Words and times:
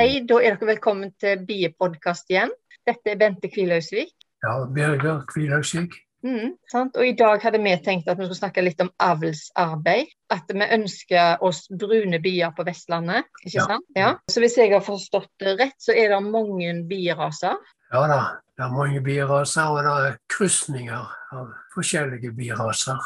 Da 0.00 0.06
er 0.08 0.22
dere 0.24 0.56
velkommen 0.64 1.10
til 1.20 1.42
Biepodkast 1.44 2.30
igjen. 2.32 2.48
Dette 2.88 3.10
er 3.12 3.18
Bente 3.20 3.50
Kvilhausvik. 3.52 4.14
Ja, 4.40 4.54
Birger 4.72 5.18
Kvilhausvik. 5.28 5.92
Mm, 6.24 6.54
sant? 6.72 6.94
Og 6.96 7.04
I 7.04 7.12
dag 7.18 7.42
hadde 7.44 7.58
vi 7.60 7.74
tenkt 7.84 8.08
at 8.08 8.16
vi 8.16 8.24
skulle 8.24 8.38
snakke 8.38 8.64
litt 8.64 8.80
om 8.80 8.88
avlsarbeid. 8.96 10.08
At 10.32 10.48
vi 10.56 10.68
ønsker 10.78 11.44
oss 11.44 11.66
brune 11.68 12.16
bier 12.24 12.48
på 12.56 12.64
Vestlandet. 12.64 13.28
ikke 13.44 13.58
Ja. 13.58 13.66
sant? 13.66 13.84
Ja. 13.94 14.14
Så 14.30 14.40
hvis 14.40 14.56
jeg 14.56 14.72
har 14.72 14.80
forstått 14.80 15.28
det 15.38 15.58
rett, 15.60 15.76
så 15.76 15.92
er 15.92 16.08
det 16.08 16.22
mange 16.32 16.72
bieraser. 16.88 17.58
Ja 17.92 18.06
da, 18.06 18.40
det 18.56 18.64
er 18.64 18.72
mange 18.72 19.02
bieraser, 19.04 19.68
og 19.68 19.84
det 19.84 20.12
er 20.12 20.16
krysninger 20.32 21.12
av 21.32 21.52
forskjellige 21.74 22.32
bieraser. 22.32 22.96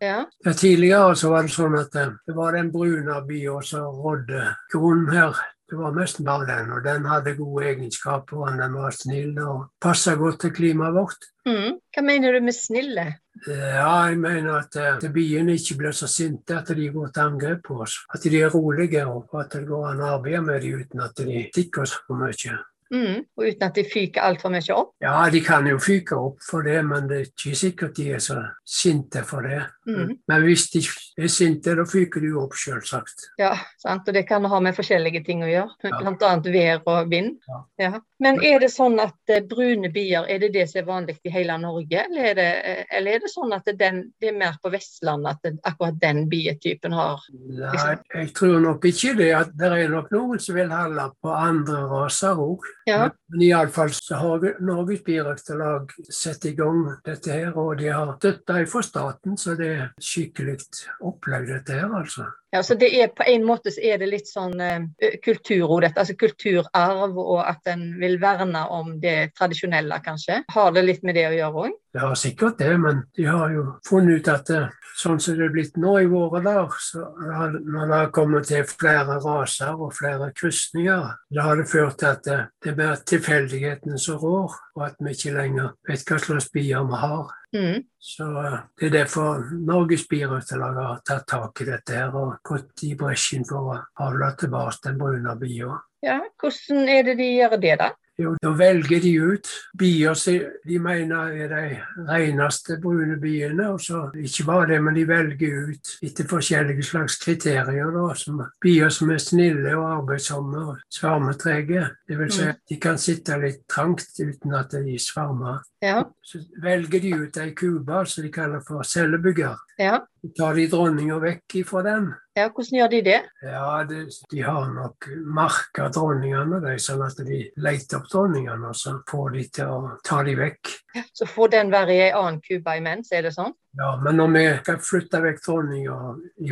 Ja. 0.00 0.24
Ja, 0.44 0.52
tidligere 0.52 1.16
så 1.16 1.30
var 1.30 1.42
det 1.42 1.50
sånn 1.50 1.74
at 1.80 1.96
eh, 1.96 2.14
det 2.26 2.36
var 2.36 2.52
den 2.52 2.70
brune 2.70 3.26
bia 3.26 3.60
som 3.60 3.90
rådde 3.90 4.54
grunnen 4.70 5.10
her. 5.10 5.34
Det 5.70 5.78
var 5.80 5.94
mest 5.96 6.18
bare 6.24 6.44
den, 6.46 6.72
og 6.76 6.82
den 6.84 7.06
hadde 7.08 7.36
gode 7.38 7.64
egenskaper. 7.70 8.36
og 8.36 8.58
Den 8.58 8.74
var 8.76 8.90
snill 8.92 9.38
og 9.40 9.70
passa 9.80 10.14
godt 10.14 10.40
til 10.40 10.52
klimaet 10.52 10.94
vårt. 10.94 11.24
Mm. 11.48 11.78
Hva 11.94 12.04
mener 12.04 12.36
du 12.36 12.44
med 12.44 12.56
snille? 12.56 13.06
Ja, 13.46 13.94
jeg 14.08 14.18
mener 14.20 14.58
at, 14.60 14.76
eh, 14.76 14.96
at 14.96 15.08
biene 15.12 15.56
ikke 15.56 15.78
blir 15.80 15.96
så 15.96 16.06
sinte 16.08 16.58
at 16.58 16.68
de 16.76 16.90
går 16.92 17.08
til 17.08 17.24
angrep 17.24 17.64
på 17.64 17.80
oss. 17.82 17.96
At 18.14 18.22
de 18.22 18.40
er 18.40 18.52
rolige, 18.52 19.06
og 19.06 19.40
at 19.40 19.56
det 19.56 19.66
går 19.68 19.88
an 19.88 20.04
å 20.04 20.12
arbeide 20.18 20.44
med 20.44 20.62
dem 20.62 20.84
uten 20.84 21.00
at 21.00 21.16
de 21.16 21.48
stikker 21.50 21.82
oss 21.82 21.96
for 22.06 22.20
mye. 22.20 22.60
Mm. 22.94 23.24
Og 23.36 23.48
uten 23.48 23.66
at 23.66 23.74
de 23.74 23.84
fyker 23.88 24.22
altfor 24.22 24.52
mye 24.54 24.74
opp? 24.76 24.92
Ja, 25.02 25.16
de 25.32 25.40
kan 25.44 25.66
jo 25.66 25.80
fyke 25.82 26.16
opp 26.18 26.42
for 26.46 26.66
det, 26.66 26.78
men 26.86 27.08
det 27.10 27.16
er 27.18 27.26
ikke 27.26 27.58
sikkert 27.58 27.96
de 27.98 28.08
er 28.14 28.22
så 28.22 28.38
sinte 28.62 29.24
for 29.26 29.46
det. 29.46 29.60
Mm. 29.88 30.14
Men 30.30 30.46
hvis 30.46 30.68
de 30.72 30.84
er 31.18 31.32
sinte, 31.32 31.74
da 31.74 31.86
fyker 31.88 32.22
de 32.22 32.30
jo 32.32 32.44
opp, 32.44 32.56
selvsagt. 32.58 33.28
Ja, 33.40 33.52
sant? 33.82 34.06
og 34.08 34.16
det 34.16 34.26
kan 34.28 34.46
ha 34.50 34.60
med 34.62 34.76
forskjellige 34.76 35.24
ting 35.26 35.42
å 35.44 35.50
gjøre. 35.50 35.90
Ja. 35.90 36.00
Bl.a. 36.00 36.34
vær 36.54 36.84
og 36.94 37.10
vind. 37.10 37.36
Ja. 37.80 37.96
Men 38.24 38.40
er 38.40 38.62
det 38.62 38.70
sånn 38.72 38.96
at 39.02 39.32
eh, 39.32 39.42
brune 39.44 39.90
bier, 39.92 40.24
er 40.30 40.40
det 40.40 40.54
det 40.54 40.64
som 40.70 40.80
er 40.80 40.86
vanlig 40.88 41.18
i 41.28 41.32
hele 41.32 41.58
Norge? 41.60 42.06
Eller 42.06 42.30
er 42.30 42.38
det, 42.38 42.48
eh, 42.64 42.84
eller 42.98 43.18
er 43.18 43.24
det 43.24 43.30
sånn 43.32 43.52
at 43.52 43.66
det, 43.68 43.74
den, 43.82 44.00
det 44.20 44.30
er 44.30 44.38
mer 44.38 44.56
på 44.62 44.72
Vestlandet 44.72 45.36
at 45.36 45.44
det, 45.44 45.52
akkurat 45.68 45.98
den 46.00 46.24
bietypen 46.32 46.96
har 46.96 47.20
Nei, 47.34 47.96
jeg 48.14 48.30
tror 48.36 48.56
nok 48.64 48.86
ikke 48.88 49.12
det. 49.18 49.30
at 49.36 49.52
Det 49.58 49.68
er 49.68 49.92
nok 49.92 50.08
noen 50.14 50.40
som 50.40 50.56
vil 50.56 50.72
holde 50.72 51.06
på 51.20 51.34
andre 51.34 51.82
raser 51.90 52.40
òg. 52.40 52.64
Ja. 52.88 53.10
Men 53.32 53.44
iallfall 53.44 53.92
så 53.96 54.20
har 54.22 54.48
Norges 54.64 55.04
Birøkterlag 55.04 55.92
satt 56.08 56.48
i 56.48 56.54
gang 56.56 56.84
dette 57.04 57.32
her, 57.32 57.52
og 57.60 57.76
de 57.80 57.90
har 57.92 58.16
støtta 58.16 58.62
fra 58.70 58.84
staten, 58.84 59.36
så 59.40 59.56
det 59.58 59.70
er 59.74 59.92
skikkelig 60.00 60.56
opplegg 61.04 61.50
dette 61.50 61.76
her, 61.76 61.92
altså. 61.92 62.30
Ja, 62.54 62.62
så 62.62 62.76
det 62.78 62.92
er 62.94 63.08
På 63.10 63.24
en 63.26 63.42
måte 63.44 63.72
så 63.74 63.82
er 63.82 63.98
det 63.98 64.12
litt 64.12 64.28
sånn 64.30 64.54
uh, 64.62 64.84
kulturord, 65.24 65.88
altså 65.90 66.14
kulturarv, 66.14 67.16
og 67.18 67.40
at 67.42 67.66
en 67.72 67.88
vil 67.98 68.20
verne 68.22 68.62
om 68.70 68.92
det 69.02 69.32
tradisjonelle, 69.34 69.98
kanskje. 70.04 70.44
Har 70.54 70.70
det 70.76 70.84
litt 70.86 71.02
med 71.02 71.18
det 71.18 71.26
å 71.32 71.34
gjøre 71.34 71.64
òg? 71.64 71.80
Har 71.94 72.14
sikkert 72.18 72.58
det, 72.58 72.72
men 72.80 73.04
de 73.14 73.24
har 73.28 73.52
jo 73.54 73.64
funnet 73.86 74.18
ut 74.18 74.28
at 74.32 74.48
det, 74.50 74.62
sånn 74.98 75.20
som 75.22 75.36
det 75.38 75.46
er 75.46 75.52
blitt 75.54 75.76
nå 75.78 75.92
i 76.02 76.08
våre 76.10 76.40
dager, 76.42 76.74
så 76.82 77.04
har, 77.36 77.54
det 77.54 77.84
har 77.92 78.10
kommet 78.14 78.48
til 78.50 78.64
flere 78.66 79.20
raser 79.22 79.78
og 79.78 79.94
flere 79.94 80.32
krysninger, 80.34 81.06
da 81.30 81.46
har 81.46 81.60
det 81.60 81.68
ført 81.70 82.00
til 82.02 82.10
at 82.10 82.26
det, 82.26 82.40
det 82.64 82.72
er 82.72 82.80
mer 82.80 82.98
tilfeldighetene 83.06 84.00
som 84.02 84.18
rår, 84.18 84.58
og 84.74 84.84
at 84.88 84.98
vi 84.98 85.14
ikke 85.14 85.36
lenger 85.36 85.70
vet 85.86 86.04
hva 86.10 86.20
slags 86.26 86.50
bier 86.54 86.90
vi 86.90 87.00
har. 87.04 87.32
Mm. 87.54 87.84
Så 88.02 88.26
eh, 88.42 88.58
Det 88.80 88.86
er 88.86 88.96
derfor 88.98 89.44
Norges 89.54 90.08
Birøkterlag 90.10 90.80
har 90.82 91.02
tatt 91.06 91.28
tak 91.30 91.60
i 91.62 91.68
dette 91.68 91.94
her 91.94 92.14
og 92.18 92.40
gått 92.42 92.82
i 92.82 92.96
bresjen 92.98 93.46
for 93.46 93.70
å 93.70 93.82
avle 94.02 94.32
tilbake 94.40 94.88
den 94.88 94.98
brune 94.98 95.36
bia. 95.38 95.78
Ja, 96.04 96.18
hvordan 96.40 96.88
er 96.90 97.06
det 97.06 97.20
de 97.22 97.28
gjør 97.36 97.54
det, 97.62 97.76
da? 97.80 97.94
Jo, 98.18 98.36
da 98.42 98.52
velger 98.54 99.00
de 99.02 99.10
ut 99.18 99.48
bier 99.78 100.14
som 100.14 100.36
de 100.68 100.76
mener 100.78 101.32
er 101.34 101.48
de 101.50 102.04
reneste 102.06 102.76
brune 102.82 103.16
biene. 103.18 103.66
og 103.72 103.80
så 103.82 104.04
Ikke 104.14 104.44
bare 104.46 104.68
det, 104.70 104.78
men 104.84 104.94
de 104.94 105.02
velger 105.08 105.72
ut 105.72 105.90
etter 106.06 106.28
forskjellige 106.30 106.82
slags 106.86 107.16
kriterier. 107.18 107.90
Da, 107.90 108.14
som 108.14 108.44
bier 108.62 108.88
som 108.94 109.10
er 109.10 109.18
snille 109.18 109.74
og 109.76 109.88
arbeidsomme 109.96 110.62
og 110.62 110.78
svermetrege. 110.94 111.88
Det 112.08 112.18
vil 112.18 112.30
si 112.30 112.42
at 112.52 112.60
de 112.70 112.78
kan 112.80 112.98
sitte 113.02 113.40
litt 113.42 113.64
trangt 113.68 114.06
uten 114.20 114.54
at 114.54 114.70
de 114.70 114.94
svermer. 114.98 115.64
Ja, 115.82 116.04
Så 116.22 116.38
velger 116.62 117.00
de 117.00 117.12
ut 117.26 117.36
ei 117.36 117.50
kube 117.52 118.06
som 118.06 118.22
de 118.24 118.30
kaller 118.32 118.62
for 118.66 118.82
cellebygger. 118.82 119.56
ja. 119.78 119.98
Så 120.24 120.30
tar 120.38 120.54
de 120.54 120.68
dronninga 120.70 121.18
vekk 121.20 121.54
ifra 121.60 121.82
den. 121.84 122.14
Ja 122.36 122.48
hvordan 122.48 122.78
gjør 122.78 122.90
de 122.92 123.00
det? 123.06 123.18
Ja, 123.42 123.84
det, 123.88 124.00
De 124.30 124.40
har 124.42 124.70
nok 124.74 125.08
merka 125.26 125.88
dronningene, 125.94 126.60
de, 126.64 126.74
sånn 126.82 127.04
at 127.06 127.20
de 127.26 127.40
leter 127.62 128.00
opp 128.00 128.08
dronningene 128.10 128.70
og 128.72 128.78
så 128.78 128.96
får 129.10 129.30
de 129.36 129.44
til 129.58 129.70
å 129.70 129.92
ta 130.06 130.22
de 130.26 130.34
vekk. 130.38 130.72
Så 131.14 131.28
får 131.30 131.54
den 131.54 131.70
være 131.74 131.94
i 131.94 132.00
en 132.08 132.18
annen 132.20 132.40
kube 132.44 132.76
imens, 132.78 133.12
er 133.14 133.28
det 133.28 133.34
sånn? 133.36 133.54
Ja, 133.78 133.96
Men 134.02 134.18
når 134.20 134.34
vi 134.34 134.44
skal 134.62 134.82
flytte 134.86 135.22
vekk 135.24 135.40
dronninga 135.46 135.96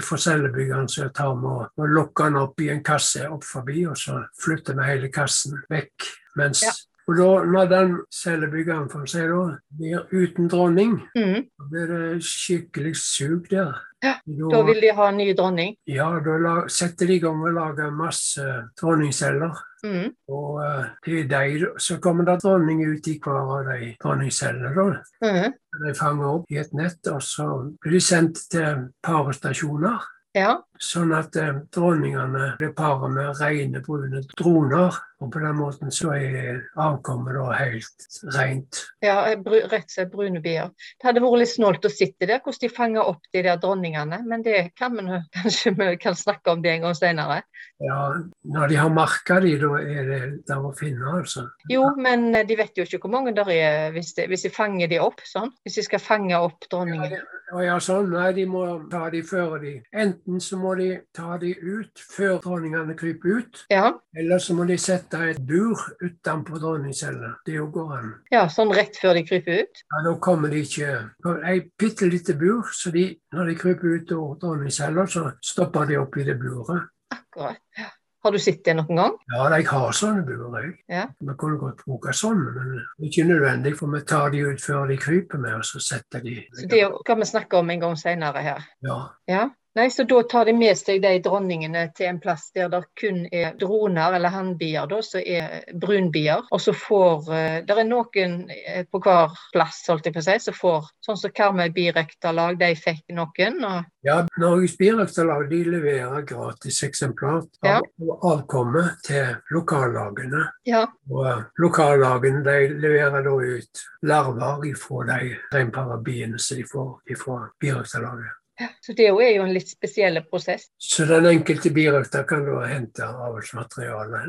fra 0.02 0.18
cellebyggene, 0.18 0.88
så 0.90 1.08
tar 1.14 1.36
vi 1.38 1.50
og, 1.50 1.68
og 1.78 1.92
lokker 1.98 2.30
den 2.30 2.40
opp 2.42 2.62
i 2.62 2.70
en 2.74 2.82
kasse 2.82 3.28
opp 3.30 3.44
forbi, 3.46 3.84
og 3.86 3.98
så 3.98 4.24
flytter 4.42 4.78
vi 4.78 4.88
hele 4.88 5.12
kassen 5.14 5.60
vekk. 5.70 6.08
Mens, 6.40 6.62
Ja. 6.64 6.72
Og 7.08 7.16
da, 7.18 7.30
når 7.44 7.68
den 7.70 7.94
cellebyggeren 8.14 8.88
for 8.92 9.06
seg 9.10 9.28
da, 9.32 9.56
blir 9.78 10.04
uten 10.12 10.48
dronning, 10.48 11.00
Mm. 11.16 11.48
da 11.58 11.64
blir 11.70 11.86
det 11.90 12.22
skikkelig 12.22 12.94
sug 12.96 13.48
der. 13.50 13.74
Ja, 14.02 14.16
Da 14.26 14.62
vil 14.66 14.80
de 14.80 14.88
ha 14.94 15.08
en 15.08 15.16
ny 15.16 15.32
dronning? 15.34 15.76
Ja, 15.86 16.08
da 16.20 16.36
la, 16.38 16.54
setter 16.68 17.06
de 17.06 17.14
i 17.14 17.18
gang 17.22 17.42
og 17.42 17.52
lager 17.54 17.90
masse 17.90 18.42
dronningceller. 18.80 19.54
Mm. 19.84 20.12
Og 20.28 20.62
eh, 20.62 20.86
er 21.06 21.28
de, 21.28 21.66
så 21.78 21.98
kommer 22.00 22.24
det 22.24 22.40
dronning 22.42 22.82
ut 22.86 23.06
i 23.08 23.18
hver 23.18 23.50
av 23.58 23.64
de 23.66 23.96
dronningcellene. 24.02 24.74
da. 24.74 25.02
Mm. 25.22 25.52
De 25.86 25.94
fanger 25.94 26.26
opp 26.36 26.50
i 26.50 26.58
et 26.58 26.72
nett, 26.72 27.06
og 27.10 27.20
så 27.22 27.46
blir 27.82 27.92
de 27.92 28.00
sendt 28.00 28.42
til 28.50 28.88
parestasjoner. 29.02 30.00
Ja. 30.34 30.54
Sånn 30.80 31.12
at 31.14 31.36
eh, 31.36 31.58
dronningene 31.74 32.54
blir 32.58 32.72
paret 32.72 33.10
med 33.12 33.36
rene, 33.40 33.82
brune 33.84 34.22
droner. 34.38 34.96
Og 35.22 35.30
på 35.32 35.42
den 35.42 35.56
måten 35.58 35.92
så 35.94 36.14
er 36.16 36.62
avkommet 36.80 37.36
da 37.38 37.48
helt 37.60 38.06
rent. 38.34 38.82
ja 39.04 39.16
rett 39.32 39.86
og 39.86 39.94
slett 39.94 40.10
brune 40.12 40.42
bier. 40.42 40.72
Det 40.98 41.08
hadde 41.08 41.22
vært 41.22 41.42
litt 41.42 41.52
snålt 41.54 41.86
å 41.86 41.92
sitte 41.92 42.26
der, 42.26 42.42
hvordan 42.42 42.64
de 42.64 42.72
fanger 42.72 43.12
opp 43.12 43.22
de 43.34 43.44
der 43.46 43.60
dronningene. 43.62 44.22
Men 44.26 44.42
det 44.42 44.72
kan 44.78 44.96
vi 44.98 45.20
kanskje 45.38 45.74
vi 45.78 45.90
kan 46.02 46.18
snakke 46.18 46.56
om 46.56 46.64
det 46.64 46.76
en 46.76 46.88
gang 46.88 46.98
senere. 46.98 47.42
Ja, 47.82 48.14
når 48.42 48.68
de 48.70 48.78
har 48.78 48.90
merka 48.94 49.40
de, 49.42 49.56
da 49.58 49.70
er 49.80 50.08
det 50.08 50.20
der 50.46 50.62
å 50.62 50.72
finne, 50.78 51.16
altså. 51.18 51.48
Jo, 51.70 51.88
men 51.98 52.28
eh, 52.34 52.46
de 52.46 52.56
vet 52.58 52.78
jo 52.78 52.86
ikke 52.86 53.00
hvor 53.02 53.14
mange 53.16 53.34
der 53.34 53.48
er 53.54 53.94
hvis 53.94 54.12
de, 54.18 54.28
hvis 54.30 54.46
de 54.46 54.52
fanger 54.54 54.90
de 54.90 55.00
opp 55.02 55.22
sånn. 55.26 55.50
Hvis 55.66 55.80
de 55.80 55.86
skal 55.88 56.02
fange 56.02 56.38
opp 56.38 56.68
dronningen. 56.70 57.16
Ja, 57.52 57.64
ja, 57.66 57.78
sånn. 57.82 58.12
Nei, 58.14 58.30
de 58.36 58.46
må 58.48 58.62
ta 58.92 59.08
de 59.12 59.20
før 59.26 59.58
de 59.60 59.74
Enten 59.92 60.40
så 60.40 60.56
må 60.60 60.74
de 60.78 60.88
ta 61.14 61.36
de 61.42 61.52
ut 61.58 62.04
før 62.14 62.38
dronningene 62.44 62.96
kryper 62.98 63.42
ut, 63.42 63.64
Ja, 63.72 63.90
eller 64.16 64.40
så 64.42 64.56
må 64.56 64.64
de 64.68 64.78
sette 64.80 65.11
et 65.14 65.38
bur 65.46 65.78
utenpå 66.00 66.58
dronningcella. 66.58 67.34
Det 67.46 67.54
jo 67.54 67.66
går 67.72 67.94
an. 67.98 68.12
ja, 68.32 68.46
sånn 68.48 68.72
rett 68.74 68.96
før 68.96 69.14
de 69.14 69.24
kryper 69.28 69.62
ut. 69.62 69.82
Ja, 69.92 70.02
Da 70.08 70.14
kommer 70.18 70.48
de 70.48 70.62
ikke 70.62 71.10
Et 71.52 71.70
bitte 71.78 72.08
lite 72.08 72.34
bur, 72.34 72.62
så 72.72 72.90
de, 72.90 73.18
når 73.32 73.46
de 73.46 73.54
kryper 73.54 73.96
ut 73.96 74.12
av 74.12 74.38
dronningcella, 74.40 75.06
så 75.06 75.32
stopper 75.42 75.86
de 75.86 75.96
opp 75.98 76.16
i 76.16 76.24
det 76.24 76.38
buret. 76.40 76.88
Akkurat. 77.12 77.58
Ja. 77.78 77.90
Har 78.22 78.30
du 78.30 78.38
sett 78.38 78.60
det 78.64 78.76
noen 78.78 78.96
gang? 78.96 79.14
Ja, 79.34 79.48
jeg 79.50 79.66
har 79.66 79.92
sånne 79.98 80.22
bur, 80.22 80.44
jeg. 80.60 80.76
Ja. 80.88 81.08
Vi 81.18 81.34
kunne 81.38 81.58
godt 81.58 81.80
bruke 81.84 82.12
sånne, 82.14 82.52
men 82.54 82.68
det 82.76 82.82
er 83.02 83.08
ikke 83.08 83.24
nødvendig, 83.26 83.72
for 83.76 83.90
vi 83.90 84.00
tar 84.06 84.30
de 84.30 84.44
ut 84.46 84.62
før 84.62 84.86
de 84.86 84.96
kryper 84.96 85.38
med, 85.42 85.56
og 85.58 85.64
så 85.66 85.80
setter 85.82 86.22
de 86.22 86.36
Så 86.54 86.68
det 86.70 86.84
kan 87.04 87.18
vi 87.18 87.26
snakke 87.26 87.58
om 87.58 87.70
en 87.70 87.80
gang 87.82 87.96
senere 87.98 88.44
her. 88.46 88.68
Ja. 88.86 89.00
Ja. 89.26 89.48
Nei, 89.74 89.90
så 89.90 90.04
Da 90.04 90.22
tar 90.28 90.44
de 90.44 90.52
med 90.52 90.76
seg 90.76 91.00
de 91.00 91.14
dronningene 91.24 91.86
til 91.96 92.10
en 92.10 92.18
plass 92.20 92.50
der 92.52 92.68
det 92.68 92.82
kun 93.00 93.22
er 93.32 93.54
droner 93.56 94.12
eller 94.18 94.28
hannbier, 94.34 94.84
da, 94.90 94.98
som 95.02 95.22
er 95.24 95.62
brunbier. 95.80 96.42
Og 96.52 96.60
så 96.60 96.74
får 96.76 97.30
uh, 97.30 97.60
Det 97.64 97.78
er 97.78 97.88
noen 97.88 98.34
eh, 98.52 98.82
på 98.84 99.00
hver 99.00 99.32
plass, 99.54 99.80
holdt 99.88 100.10
jeg 100.10 100.16
på 100.16 100.20
å 100.20 100.26
si, 100.26 100.34
som 100.44 100.58
får 100.58 100.90
Sånn 101.06 101.16
som 101.18 101.32
Karmøy 101.34 101.70
birøkterlag, 101.72 102.58
de 102.60 102.74
fikk 102.76 103.16
noen. 103.16 103.64
Og, 103.64 103.88
Ja, 104.04 104.18
Norges 104.42 104.76
Birøkterlag 104.76 105.48
de 105.50 105.62
leverer 105.64 106.24
gratis 106.26 106.82
eksemplar 106.84 107.42
Ja. 107.64 107.78
av 107.78 108.28
avkommet 108.32 109.00
til 109.06 109.36
lokallagene. 109.54 110.44
ja, 110.66 110.84
Og 111.10 111.26
eh, 111.26 111.42
lokallagene 111.58 112.44
de 112.44 112.68
leverer 112.76 113.24
da 113.24 113.30
ut 113.30 113.86
larver 114.02 114.76
fra 114.76 115.04
de 115.16 115.36
reinparabiene 115.54 116.38
som 116.38 116.56
de 116.58 116.64
får 116.64 117.16
fra 117.16 117.40
birøkterlaget. 117.60 118.41
Så 118.84 118.94
det 118.98 119.08
er 119.10 119.30
jo 119.36 119.44
en 119.44 119.54
litt 119.54 119.70
spesiell 119.70 120.20
prosess. 120.28 120.68
Så 120.78 121.06
den 121.08 121.28
enkelte 121.30 121.72
birøkter 121.74 122.26
kan 122.28 122.44
da 122.46 122.62
hente 122.70 123.06
avlsmateriale, 123.06 124.24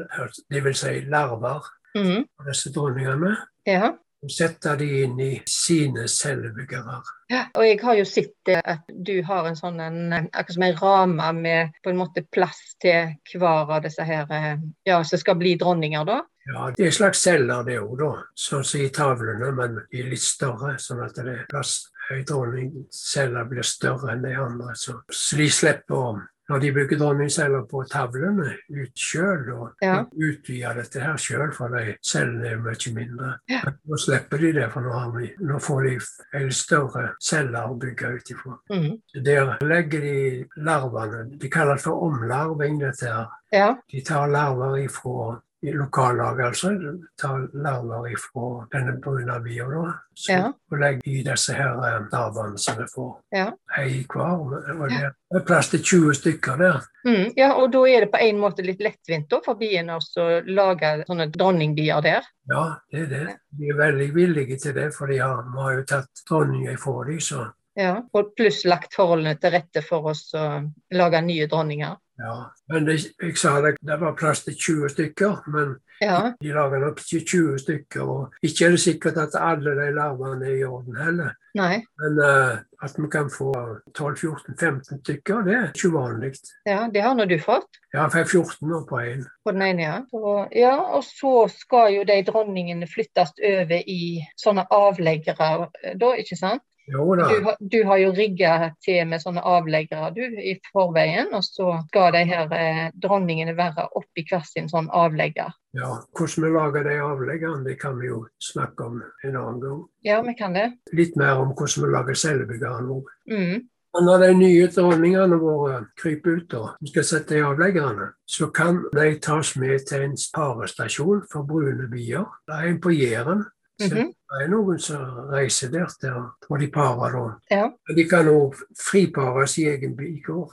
det 0.49 0.63
vil 0.65 0.77
si 0.77 0.99
larver 1.11 1.67
mm. 1.97 2.23
av 2.39 2.49
disse 2.49 2.73
dronningene. 2.75 3.35
Ja. 3.69 3.93
og 4.23 4.31
sette 4.31 4.73
de 4.79 4.87
inn 5.03 5.17
i 5.19 5.31
sine 5.49 6.05
cellebyggere. 6.07 7.01
Ja, 7.31 7.41
og 7.57 7.65
jeg 7.67 7.79
har 7.83 7.97
jo 7.99 8.05
sett 8.07 8.51
at 8.55 8.87
du 8.87 9.17
har 9.27 9.49
en 9.49 9.57
sånn 9.59 9.81
en, 9.83 9.97
akkurat 10.31 10.55
som 10.55 10.65
en 10.67 10.77
ramme 10.79 11.31
med 11.41 11.73
på 11.83 11.91
en 11.91 11.99
måte 11.99 12.23
plass 12.31 12.61
til 12.83 13.11
hver 13.33 13.67
av 13.67 13.83
disse 13.83 14.05
her 14.07 14.31
eh, 14.31 14.53
ja, 14.87 15.01
som 15.03 15.19
skal 15.19 15.35
bli 15.41 15.57
dronninger, 15.59 16.07
da. 16.07 16.21
Ja, 16.49 16.69
det 16.75 16.87
er 16.87 16.91
slags 16.91 17.21
celler 17.23 17.63
det 17.63 17.77
òg, 17.79 17.95
da. 18.01 18.11
Sånn 18.35 18.65
som 18.67 18.81
i 18.83 18.89
tavlene, 18.93 19.51
men 19.55 19.77
de 19.91 20.01
er 20.03 20.09
litt 20.11 20.25
større. 20.25 20.75
Sånn 20.81 21.03
at 21.05 21.15
det 21.15 21.27
er 21.37 21.45
plass 21.49 21.89
Ei 22.11 22.19
dronningcelle 22.27 23.45
blir 23.47 23.63
større 23.63 24.11
enn 24.11 24.25
de 24.25 24.33
andre. 24.35 24.73
Så, 24.75 24.97
så 25.07 25.37
de 25.39 25.45
slipper 25.49 25.95
om 25.95 26.17
når 26.51 26.59
de 26.59 26.71
bygger 26.75 26.99
dronningceller 26.99 27.61
på 27.71 27.85
tavlene 27.87 28.49
ut 28.75 28.99
sjøl, 28.99 29.45
og 29.55 29.69
Ja. 29.81 30.01
utvider 30.11 30.75
dette 30.75 30.99
her 30.99 31.15
sjøl, 31.15 31.53
for 31.55 31.71
de 31.71 31.95
cellene 32.03 32.49
er 32.51 32.57
mye 32.59 32.91
mindre. 32.93 33.29
Ja. 33.47 33.61
Nå 33.87 33.95
slipper 34.03 34.37
de 34.43 34.51
det, 34.59 34.65
for 34.73 34.81
nå, 34.83 34.91
har 34.91 35.13
vi, 35.15 35.29
nå 35.39 35.61
får 35.63 35.87
de 35.87 35.93
en 36.41 36.51
større 36.51 37.05
celler 37.23 37.71
å 37.71 37.79
bygge 37.79 38.11
ut 38.17 38.33
ifra. 38.35 38.57
Mm. 38.69 38.99
Der 39.23 39.55
legger 39.63 40.01
de 40.01 40.45
larvene. 40.57 41.23
De 41.39 41.49
kaller 41.49 41.79
det 41.79 41.85
for 41.87 42.03
omlarving, 42.09 42.79
dette 42.83 43.07
her. 43.07 43.31
Ja. 43.55 43.71
De 43.89 44.01
tar 44.03 44.27
larver 44.27 44.75
ifra 44.83 45.39
lokallaget, 45.71 46.45
altså. 46.45 46.71
Ta 47.19 47.29
larver 47.53 48.09
ifra 48.11 48.67
denne 48.73 48.97
brune 49.01 49.39
bia, 49.43 49.67
da. 49.69 49.93
Så, 50.13 50.31
Ja. 50.31 50.51
Og 50.71 50.77
legger 50.79 51.07
i 51.07 51.23
disse 51.23 51.53
her 51.53 51.79
eh, 51.87 52.07
larvene 52.11 52.57
som 52.57 52.77
vi 52.77 52.87
får. 52.91 53.13
Ja. 53.31 53.47
Ei 53.77 54.03
hver. 54.09 54.43
Og 54.75 54.89
det 54.89 55.13
er 55.39 55.45
plass 55.47 55.69
til 55.71 55.81
20 55.83 56.13
stykker 56.19 56.57
der. 56.57 56.83
Mm, 57.07 57.33
ja, 57.37 57.53
og 57.53 57.71
da 57.71 57.85
er 57.89 58.05
det 58.05 58.11
på 58.11 58.21
en 58.21 58.39
måte 58.39 58.65
litt 58.65 58.81
lettvint 58.83 59.29
da, 59.31 59.39
for 59.45 59.55
biene 59.59 59.97
å 59.97 60.27
lage 60.45 60.93
sånne 61.07 61.29
dronningbier 61.33 62.03
der. 62.05 62.29
Ja, 62.51 62.63
det 62.91 63.07
er 63.07 63.09
det. 63.11 63.35
De 63.57 63.71
er 63.71 63.79
veldig 63.79 64.13
villige 64.15 64.59
til 64.59 64.75
det, 64.75 64.91
for 64.95 65.07
de 65.07 65.19
har, 65.23 65.43
vi 65.47 65.65
har 65.65 65.75
jo 65.79 65.83
tatt 65.95 66.23
dronninger 66.29 66.73
ifra 66.77 67.03
dem, 67.09 67.19
så 67.19 67.49
Ja, 67.75 68.03
og 68.13 68.35
pluss 68.37 68.65
lagt 68.69 68.93
forholdene 68.93 69.33
til 69.41 69.49
rette 69.55 69.81
for 69.81 70.11
oss 70.11 70.27
å 70.37 70.61
lage 70.93 71.21
nye 71.25 71.47
dronninger. 71.49 71.95
Ja. 72.19 72.35
Men 72.69 72.85
det, 72.87 72.99
jeg 73.21 73.37
sa 73.37 73.57
det, 73.61 73.77
det 73.81 73.99
var 74.01 74.17
plass 74.19 74.43
til 74.43 74.55
20 74.55 74.89
stykker, 74.89 75.43
men 75.47 75.75
Ja, 76.01 76.33
de 76.41 76.51
lager 76.51 76.79
nok 76.79 76.99
ikke 76.99 77.25
20 77.25 77.59
stykker. 77.59 78.01
Og 78.01 78.33
ikke 78.43 78.65
er 78.65 78.73
det 78.75 78.79
sikkert 78.79 79.17
at 79.17 79.37
alle 79.39 79.71
de 79.77 79.91
larvene 79.95 80.45
er 80.49 80.57
i 80.59 80.63
orden 80.67 80.97
heller. 80.99 81.29
nei, 81.55 81.83
Men 82.01 82.17
uh, 82.19 82.57
at 82.81 82.95
vi 82.97 83.07
kan 83.13 83.29
få 83.29 83.53
12-14-15 83.99 84.99
stykker, 85.03 85.43
det 85.45 85.53
er 85.53 85.67
ikke 85.69 85.91
uvanlig. 85.93 86.33
ja, 86.65 86.89
det 86.93 87.01
har 87.01 87.13
nå 87.13 87.25
du 87.25 87.37
fått. 87.39 87.79
Ja, 87.93 88.07
for 88.07 88.17
jeg 88.17 88.25
er 88.25 88.31
14 88.41 88.67
nå 88.67 88.81
på 88.89 88.99
én. 88.99 89.23
På 89.45 89.51
den 89.51 89.61
ene, 89.61 89.83
ja. 89.83 90.01
Og, 90.13 90.49
ja. 90.55 90.75
Og 90.97 91.03
så 91.03 91.47
skal 91.53 91.93
jo 91.93 92.03
de 92.09 92.19
dronningene 92.25 92.87
flyttes 92.89 93.31
over 93.37 93.79
i 93.87 94.01
sånne 94.43 94.65
avleggere 94.71 95.69
da, 95.95 96.13
ikke 96.17 96.35
sant? 96.39 96.65
Du, 96.87 97.47
du 97.59 97.83
har 97.87 97.97
jo 98.01 98.11
rigga 98.11 98.73
til 98.83 99.07
med 99.07 99.23
sånne 99.23 99.43
avleggere 99.47 100.09
du, 100.15 100.23
i 100.35 100.57
forveien, 100.67 101.31
og 101.31 101.43
så 101.45 101.77
skal 101.87 102.11
de 102.15 102.23
her 102.27 102.55
eh, 102.57 102.85
dronningene 102.99 103.55
være 103.55 103.87
oppi 103.95 104.25
hver 104.27 104.43
sin 104.47 104.67
sånn 104.71 104.89
avlegger. 104.91 105.53
Ja, 105.73 105.95
hvordan 106.13 106.43
vi 106.43 106.51
lager 106.53 106.83
de 106.85 106.97
avleggerne, 107.01 107.63
det 107.65 107.79
kan 107.81 107.95
vi 108.01 108.11
jo 108.11 108.25
snakke 108.51 108.89
om 108.89 108.99
en 109.23 109.37
annen 109.37 109.61
gang. 109.63 109.79
Ja, 110.05 110.19
vi 110.21 110.35
kan 110.37 110.53
det. 110.53 110.73
Litt 110.91 111.15
mer 111.15 111.39
om 111.41 111.55
hvordan 111.55 111.87
vi 111.87 111.93
lager 111.95 112.19
cellebyggeren. 112.19 112.91
Mm. 113.31 113.63
Og 113.93 114.03
Når 114.03 114.17
de 114.17 114.29
nye 114.33 114.67
dronningene 114.73 115.37
våre 115.37 115.83
kryper 116.01 116.39
ut 116.39 116.53
og 116.57 116.69
vi 116.81 116.89
skal 116.89 117.05
sette 117.05 117.35
i 117.37 117.43
avleggerne, 117.45 118.09
så 118.25 118.47
kan 118.49 118.79
de 118.93 119.19
tas 119.21 119.55
med 119.61 119.85
til 119.87 120.07
en 120.07 120.15
parestasjon 120.33 121.21
for 121.31 121.45
brune 121.45 121.85
bier. 121.91 122.25
Det 122.47 122.57
er 122.57 122.71
en 122.71 122.79
på 122.81 122.93
Jæren. 122.93 123.43
Så 123.89 123.95
-hmm. 123.95 124.13
det 124.13 124.43
er 124.43 124.49
noen 124.49 124.79
som 124.79 125.01
reiser 125.31 125.69
der 125.71 125.87
til 125.99 126.13
og 126.49 126.59
de 126.59 126.67
parer 126.67 127.11
da. 127.11 127.55
Ja. 127.55 127.69
De 127.95 128.03
kan 128.09 128.27
òg 128.27 128.55
fripares 128.91 129.57
i 129.57 129.67
egen 129.67 129.97
bigård. 129.97 130.51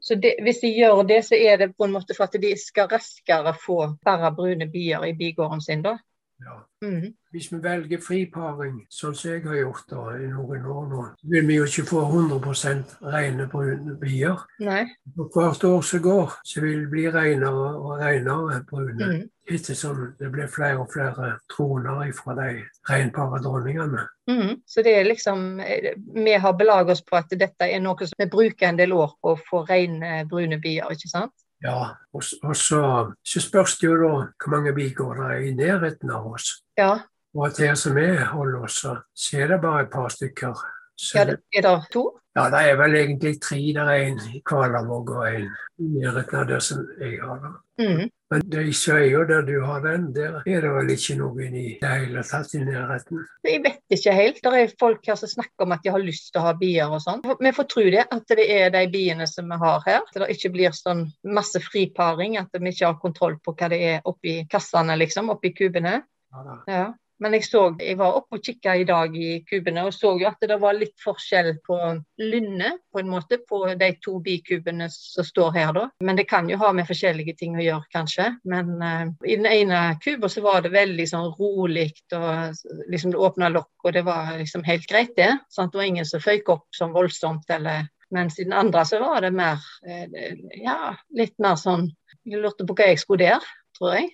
Så 0.00 0.14
det, 0.14 0.34
hvis 0.42 0.62
de 0.62 0.72
gjør 0.72 1.02
det, 1.02 1.24
så 1.24 1.36
er 1.36 1.56
det 1.56 1.74
på 1.76 1.84
en 1.84 1.92
måte 1.92 2.14
for 2.16 2.24
at 2.24 2.36
de 2.42 2.54
skal 2.58 2.88
raskere 2.88 3.52
få 3.66 3.96
færre 4.04 4.32
brune 4.36 4.70
bier 4.72 5.04
i 5.04 5.12
bigården 5.16 5.60
sin, 5.60 5.82
da. 5.82 5.98
Ja. 6.44 6.86
Mm. 6.86 7.12
Hvis 7.30 7.52
vi 7.52 7.58
velger 7.62 8.00
friparing, 8.02 8.78
sånn 8.90 9.14
som 9.14 9.34
jeg 9.34 9.42
har 9.44 9.58
gjort 9.58 9.90
da, 9.90 10.04
i 10.16 10.28
noen 10.30 10.64
år 10.72 10.86
nå, 10.88 11.02
vil 11.32 11.44
vi 11.46 11.58
jo 11.58 11.66
ikke 11.68 11.84
få 11.90 12.04
100% 12.08 12.94
rene 13.12 13.46
brune 13.52 13.96
bier. 14.00 14.40
Nei. 14.64 14.86
For 15.16 15.28
hvert 15.34 15.66
år 15.68 15.84
som 15.86 16.02
går, 16.06 16.38
så 16.44 16.64
vil 16.64 16.86
det 16.86 16.88
bli 16.94 17.04
renere 17.12 17.66
og 17.76 18.00
renere 18.00 18.62
brune. 18.70 19.10
Mm. 19.10 19.28
Ettersom 19.50 20.00
det 20.18 20.30
blir 20.32 20.48
flere 20.50 20.78
og 20.80 20.90
flere 20.92 21.34
troner 21.50 22.10
fra 22.16 22.36
de 22.38 22.64
reinparadronningene. 22.88 24.06
Mm. 24.30 24.56
Så 24.66 24.84
det 24.86 24.94
er 24.94 25.08
liksom 25.08 25.60
eh, 25.60 25.92
Vi 26.14 26.34
har 26.38 26.52
belaget 26.54 26.92
oss 26.94 27.02
på 27.02 27.18
at 27.18 27.32
dette 27.34 27.66
er 27.66 27.82
noe 27.82 28.06
som 28.06 28.20
vi 28.20 28.30
bruker 28.30 28.68
en 28.68 28.78
del 28.78 28.94
år 28.94 29.16
på 29.20 29.34
å 29.34 29.40
få 29.50 29.64
rene 29.68 30.22
brune 30.30 30.60
bier, 30.62 30.86
ikke 30.94 31.10
sant? 31.10 31.34
Ja, 31.64 31.80
og, 32.16 32.22
og 32.42 32.56
så, 32.56 33.12
så 33.24 33.40
spørs 33.40 33.78
det 33.78 33.88
jo 33.90 33.96
da 34.00 34.10
hvor 34.40 34.50
mange 34.54 34.72
bigårder 34.74 35.34
er 35.34 35.42
i 35.44 35.54
nærheten 35.54 36.10
av 36.10 36.26
oss. 36.32 36.62
Ja. 36.78 36.92
Og 37.36 37.46
at 37.46 37.58
her 37.62 37.74
som 37.78 37.94
vi 37.94 38.06
holder 38.16 38.62
oss, 38.64 38.80
så- 38.80 39.36
er 39.38 39.46
det 39.52 39.60
bare 39.62 39.82
et 39.84 39.90
par 39.92 40.08
stykker. 40.08 40.56
Så, 41.00 41.14
ja 41.16 41.24
det, 41.30 41.38
er 41.56 41.64
det 41.64 41.76
to? 41.94 42.02
ja, 42.36 42.46
det 42.50 42.60
er 42.70 42.76
vel 42.78 42.94
egentlig 42.94 43.34
tre. 43.42 43.58
Det 43.74 43.82
er 43.82 44.06
en 44.06 44.18
i 44.30 44.40
Kvalavåg 44.46 45.10
og 45.16 45.26
en 45.28 45.48
i 45.80 45.88
nærheten 45.96 46.38
av 46.38 46.46
der 46.48 46.62
som 46.62 46.84
jeg 47.00 47.18
har. 47.22 47.40
da. 47.42 47.50
Mm. 47.80 48.10
Men 48.30 48.44
de 48.52 48.72
Sveio 48.76 49.24
der 49.26 49.42
du 49.42 49.56
har 49.64 49.80
den, 49.82 50.10
der 50.14 50.36
er 50.46 50.60
det 50.62 50.70
vel 50.70 50.92
ikke 50.94 51.16
noen 51.18 51.56
i 51.56 51.64
det 51.80 51.90
hele 52.02 52.22
tatt 52.28 52.54
i 52.54 52.60
nærheten. 52.62 53.24
Jeg 53.48 53.62
vet 53.64 53.96
ikke 53.96 54.14
helt. 54.14 54.38
Det 54.44 54.60
er 54.60 54.76
folk 54.80 55.10
her 55.10 55.18
som 55.18 55.32
snakker 55.32 55.66
om 55.66 55.74
at 55.74 55.82
de 55.82 55.90
har 55.90 56.04
lyst 56.04 56.30
til 56.30 56.42
å 56.42 56.46
ha 56.46 56.54
bier 56.60 56.92
og 56.92 57.02
sånn. 57.02 57.24
Vi 57.40 57.54
får 57.56 57.68
tro 57.72 57.86
det, 57.96 58.06
at 58.06 58.36
det 58.38 58.46
er 58.60 58.70
de 58.76 58.86
biene 58.92 59.26
som 59.26 59.50
vi 59.50 59.60
har 59.64 59.82
her. 59.88 60.04
At 60.06 60.22
det 60.22 60.30
ikke 60.36 60.54
blir 60.54 60.76
sånn 60.76 61.08
masse 61.26 61.62
friparing, 61.64 62.38
at 62.38 62.54
vi 62.54 62.74
ikke 62.74 62.92
har 62.92 63.02
kontroll 63.02 63.40
på 63.42 63.56
hva 63.56 63.72
det 63.72 63.82
er 63.96 64.02
oppi 64.06 64.42
kassene, 64.50 64.98
liksom, 65.00 65.32
oppi 65.34 65.54
kubene. 65.56 66.02
Ja, 66.30 66.46
da. 66.46 66.58
Ja. 66.70 66.88
Men 67.20 67.36
jeg, 67.36 67.44
så, 67.48 67.62
jeg 67.80 67.98
var 68.00 68.16
oppe 68.16 68.38
og 68.38 68.44
kikka 68.44 68.74
i 68.80 68.86
dag 68.88 69.14
i 69.16 69.30
kubene 69.48 69.84
og 69.88 69.94
så 69.94 70.14
jo 70.20 70.28
at 70.28 70.40
det 70.48 70.56
var 70.60 70.76
litt 70.76 70.96
forskjell 71.04 71.52
på 71.66 71.76
lynne 72.22 72.72
på 72.90 73.02
en 73.02 73.10
måte, 73.12 73.40
på 73.48 73.62
de 73.78 73.90
to 74.02 74.16
bikubene 74.24 74.88
som 74.92 75.26
står 75.26 75.52
her. 75.56 75.72
da. 75.76 75.86
Men 76.04 76.18
det 76.18 76.26
kan 76.30 76.48
jo 76.50 76.58
ha 76.62 76.72
med 76.76 76.88
forskjellige 76.88 77.36
ting 77.38 77.58
å 77.58 77.64
gjøre, 77.64 77.86
kanskje. 77.92 78.30
Men 78.48 78.72
uh, 78.80 79.06
i 79.26 79.36
den 79.36 79.48
ene 79.50 79.82
kuba 80.02 80.30
så 80.32 80.42
var 80.44 80.64
det 80.64 80.72
veldig 80.74 81.06
sånn 81.12 81.30
rolig, 81.36 81.90
og 82.16 82.90
liksom 82.90 83.14
det 83.14 83.22
åpna 83.28 83.52
lokk, 83.52 83.72
og 83.84 83.94
det 83.96 84.04
var 84.08 84.34
liksom 84.40 84.64
helt 84.66 84.88
greit, 84.90 85.14
det. 85.16 85.32
Sant? 85.52 85.72
Det 85.72 85.82
var 85.82 85.90
ingen 85.92 86.08
som 86.08 86.24
føyk 86.24 86.48
opp 86.52 86.68
sånn 86.76 86.96
voldsomt, 86.96 87.46
eller 87.52 87.86
mens 88.10 88.38
i 88.38 88.44
den 88.44 88.56
andre 88.56 88.84
så 88.88 88.98
var 89.02 89.22
det 89.22 89.30
mer 89.34 89.60
eh, 89.86 90.34
Ja, 90.64 90.96
litt 91.14 91.36
mer 91.38 91.54
sånn 91.60 91.90
Jeg 92.26 92.40
lurte 92.42 92.66
på 92.66 92.74
hva 92.74 92.88
jeg 92.90 92.98
skulle 92.98 93.28
der, 93.28 93.50
tror 93.80 93.96
jeg. 93.96 94.12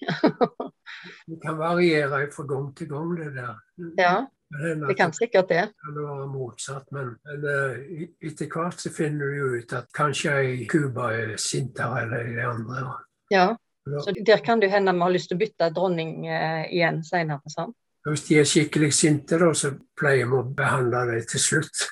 Det 1.27 1.37
kan 1.43 1.59
variere 1.59 2.23
fra 2.33 2.47
gang 2.47 2.71
til 2.77 2.89
gang, 2.91 3.13
det 3.19 3.33
der. 3.35 3.55
Ja, 3.99 4.15
det 4.55 4.77
det 4.87 4.97
kan 4.99 5.13
sikkert 5.13 5.49
det. 5.51 5.65
kan 5.83 5.99
være 5.99 6.27
motsatt, 6.31 6.87
men, 6.95 7.17
men 7.27 7.47
eh, 7.51 8.07
etter 8.31 8.49
hvert 8.51 8.81
så 8.81 8.93
finner 8.95 9.27
du 9.27 9.37
jo 9.37 9.49
ut 9.59 9.75
at 9.75 9.91
kanskje 9.95 10.35
ei 10.41 10.67
Cuba 10.71 11.11
er 11.15 11.35
sintere 11.43 12.07
enn 12.07 12.37
de 12.37 12.47
andre. 12.47 12.97
Ja. 13.31 13.49
Så 13.87 14.15
der 14.27 14.43
kan 14.43 14.63
det 14.63 14.71
hende 14.71 14.95
vi 14.95 15.05
har 15.05 15.15
lyst 15.15 15.31
til 15.31 15.39
å 15.39 15.43
bytte 15.43 15.71
dronning 15.75 16.27
eh, 16.27 16.65
igjen 16.75 17.03
senere. 17.07 17.43
Sant? 17.51 17.77
Hvis 18.07 18.27
de 18.29 18.39
er 18.39 18.47
skikkelig 18.47 18.93
sinte, 18.95 19.39
da, 19.39 19.51
så 19.55 19.73
pleier 19.99 20.31
vi 20.31 20.39
å 20.39 20.47
behandle 20.47 21.05
dem 21.11 21.27
til 21.27 21.43
slutt. 21.43 21.87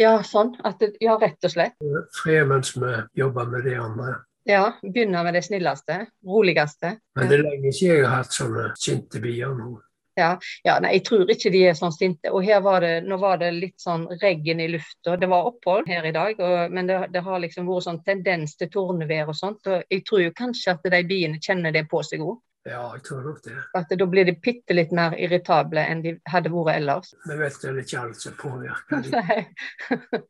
Ja, 0.00 0.16
sånn. 0.24 0.54
Det, 0.80 0.94
ja, 1.04 1.18
rett 1.20 1.44
og 1.44 1.52
slett. 1.52 1.76
Fred 2.16 2.48
mens 2.48 2.72
vi 2.74 2.92
jobber 3.20 3.50
med 3.52 3.68
de 3.68 3.76
andre. 3.78 4.14
Ja, 4.48 4.72
Begynne 4.82 5.22
med 5.22 5.34
det 5.34 5.44
snilleste, 5.46 6.06
roligste. 6.26 6.96
Men 7.14 7.30
det 7.30 7.38
er 7.38 7.46
lenge 7.46 7.72
siden 7.72 7.96
jeg 8.00 8.06
har 8.08 8.22
hatt 8.24 8.34
sånne 8.34 8.68
sinte 8.80 9.22
bier 9.22 9.54
nå. 9.54 9.76
Ja, 10.14 10.34
nei, 10.64 10.92
Jeg 10.92 11.04
tror 11.06 11.30
ikke 11.30 11.50
de 11.54 11.62
er 11.70 11.76
sånn 11.76 11.92
sinte. 11.94 12.30
Og 12.36 12.44
her 12.44 12.60
var 12.60 12.82
det, 12.84 13.04
Nå 13.08 13.16
var 13.16 13.38
det 13.40 13.52
litt 13.56 13.80
sånn 13.80 14.04
regn 14.20 14.60
i 14.60 14.68
lufta. 14.74 15.16
Det 15.16 15.28
var 15.30 15.48
opphold 15.48 15.88
her 15.88 16.04
i 16.04 16.12
dag, 16.12 16.40
og, 16.40 16.72
men 16.74 16.90
det, 16.90 16.98
det 17.14 17.22
har 17.24 17.40
liksom 17.40 17.70
vært 17.70 17.86
sånn 17.86 18.02
tendens 18.04 18.56
til 18.60 18.68
tornevær 18.72 19.32
og 19.32 19.38
sånt. 19.38 19.66
og 19.66 19.82
Jeg 19.88 20.04
tror 20.08 20.26
jo 20.26 20.34
kanskje 20.36 20.76
at 20.76 20.84
de 20.84 21.02
biene 21.08 21.40
kjenner 21.40 21.72
det 21.72 21.86
på 21.88 22.02
seg 22.04 22.24
òg. 22.26 22.36
Ja, 22.64 22.82
jeg 22.94 23.02
tror 23.02 23.24
nok 23.26 23.40
det. 23.42 23.56
At 23.74 23.90
da 23.98 24.06
blir 24.06 24.28
de 24.28 24.36
bitte 24.38 24.74
litt 24.76 24.92
mer 24.94 25.16
irritable 25.18 25.82
enn 25.82 26.02
de 26.04 26.12
hadde 26.30 26.52
vært 26.52 26.78
ellers. 26.78 27.10
Vi 27.26 27.38
vet 27.40 27.64
vel 27.64 27.80
ikke 27.82 28.04
alt 28.04 28.20
som 28.22 28.36
påvirker 28.38 29.02
dem. 29.06 29.18
Nei. 29.18 30.22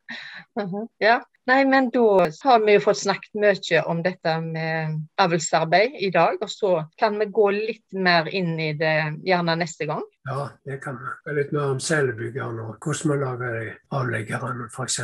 Ja. 1.03 1.21
Nei, 1.49 1.65
men 1.67 1.89
da 1.91 2.23
har 2.45 2.61
vi 2.63 2.77
jo 2.77 2.81
fått 2.85 3.01
snakket 3.01 3.33
mye 3.35 3.81
om 3.91 3.99
dette 4.05 4.35
med 4.45 5.01
avlsarbeid 5.19 5.97
i 5.99 6.07
dag. 6.13 6.37
Og 6.39 6.49
så 6.49 6.69
kan 6.99 7.17
vi 7.19 7.27
gå 7.35 7.49
litt 7.57 7.97
mer 7.99 8.29
inn 8.31 8.53
i 8.63 8.69
det 8.79 8.95
gjerne 9.27 9.57
neste 9.59 9.89
gang. 9.89 10.05
Ja, 10.29 10.47
det 10.63 10.79
kan 10.85 11.01
vi. 11.01 11.11
Det 11.25 11.33
er 11.33 11.39
Litt 11.41 11.51
mer 11.51 11.73
om 11.73 11.81
selbyggerne 11.83 12.69
og 12.69 12.77
hvordan 12.79 13.11
vi 13.11 13.19
lager 13.25 13.73
avleggerne, 13.99 14.69
f.eks. 14.71 15.01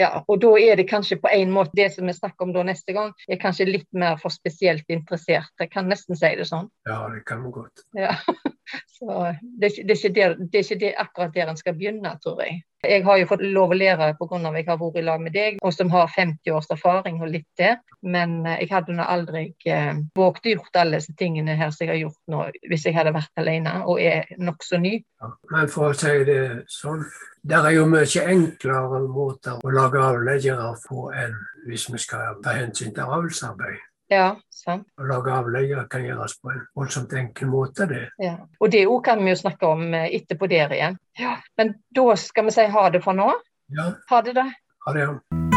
Ja, 0.00 0.24
og 0.26 0.40
da 0.42 0.48
er 0.58 0.74
det 0.80 0.88
kanskje 0.90 1.20
på 1.22 1.30
en 1.30 1.52
måte 1.54 1.70
det 1.78 1.92
som 1.94 2.08
vi 2.10 2.12
snakker 2.16 2.48
om 2.48 2.52
da 2.54 2.64
neste 2.66 2.92
gang, 2.96 3.12
er 3.30 3.38
kanskje 3.38 3.68
litt 3.68 3.86
mer 3.94 4.16
for 4.18 4.34
spesielt 4.34 4.88
interessert. 4.90 5.52
Jeg 5.60 5.70
kan 5.70 5.86
nesten 5.90 6.18
si 6.18 6.32
det 6.34 6.48
sånn. 6.50 6.66
Ja, 6.88 7.04
det 7.14 7.22
kan 7.28 7.44
godt. 7.54 7.84
Ja. 7.94 8.16
Så 8.96 9.34
det, 9.60 9.70
ikke- 9.70 9.86
det, 9.86 9.98
er 10.04 10.14
der, 10.16 10.34
det 10.40 10.58
er 10.58 10.64
ikke 10.66 10.80
det 10.80 10.94
akkurat 10.98 11.34
der 11.36 11.50
en 11.52 11.56
skal 11.60 11.76
begynne, 11.78 12.16
tror 12.24 12.42
jeg. 12.42 12.62
Jeg 12.88 13.04
har 13.06 13.18
jo 13.20 13.28
fått 13.30 13.44
lov 13.44 13.72
å 13.74 13.78
lære 13.78 14.12
pga. 14.18 14.38
at 14.38 14.56
jeg 14.58 14.66
har 14.68 14.78
vært 14.80 14.98
i 14.98 15.04
lag 15.04 15.20
med 15.20 15.32
deg, 15.32 15.58
og 15.62 15.74
som 15.74 15.90
har 15.90 16.08
50 16.08 16.52
års 16.52 16.70
erfaring 16.70 17.20
og 17.22 17.32
litt 17.32 17.48
til. 17.56 17.76
Men 18.02 18.46
eh, 18.46 18.60
jeg 18.62 18.70
hadde 18.72 18.96
nå 18.96 19.02
aldri 19.02 19.44
eh, 19.66 19.94
våget 20.16 20.46
å 20.46 20.54
gjort 20.56 20.80
alle 20.82 21.00
disse 21.00 21.14
tingene 21.18 21.56
her 21.56 21.70
som 21.70 21.86
jeg 21.86 21.92
har 21.94 22.02
gjort 22.02 22.20
nå, 22.32 22.42
hvis 22.68 22.86
jeg 22.86 22.96
hadde 22.96 23.14
vært 23.16 23.40
alene 23.40 23.78
og 23.84 24.00
er 24.02 24.28
nokså 24.38 24.80
ny. 24.82 24.98
Ja, 25.22 25.32
Men 25.50 25.72
for 25.72 25.92
å 25.92 25.96
si 25.96 26.12
det 26.28 26.66
sånn, 26.68 27.04
det 27.42 27.60
er 27.60 27.76
jo 27.76 27.88
mye 27.88 28.28
enklere 28.34 29.00
måter 29.08 29.58
å 29.64 29.72
lage 29.72 30.00
avleggere 30.00 30.74
på 30.84 31.10
enn 31.12 31.36
hvis 31.68 31.88
vi 31.92 32.00
skal 32.00 32.40
ta 32.44 32.56
hensyn 32.58 32.94
til 32.94 33.18
avlsarbeid. 33.18 33.80
Ja, 34.14 34.26
sant. 34.54 34.86
Å 35.00 35.06
lage 35.08 35.32
avløyer 35.34 35.88
kan 35.90 36.04
gjøres 36.06 36.36
på 36.40 36.52
en 36.52 36.60
voldsomt 36.78 37.12
enkel 37.18 37.50
måte, 37.50 37.88
det. 37.90 38.04
Ja. 38.22 38.36
Og 38.60 38.70
det 38.74 38.84
òg 38.86 39.02
kan 39.08 39.24
vi 39.24 39.32
jo 39.32 39.40
snakke 39.42 39.66
om 39.74 39.88
eh, 39.94 40.06
etterpå 40.20 40.48
der 40.52 40.72
igjen. 40.76 41.00
Ja. 41.18 41.38
Men 41.58 41.74
da 41.96 42.06
skal 42.20 42.46
vi 42.48 42.54
si 42.58 42.68
ha 42.76 42.86
det 42.94 43.02
for 43.04 43.16
nå. 43.18 43.32
Ja, 43.74 43.90
Ha 44.10 44.22
det, 44.22 44.36
da. 44.38 44.50
ha 44.86 44.92
det. 44.96 45.53